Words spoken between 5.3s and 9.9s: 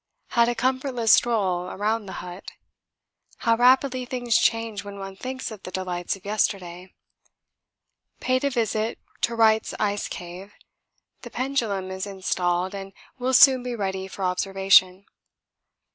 of the delights of yesterday! Paid a visit to Wright's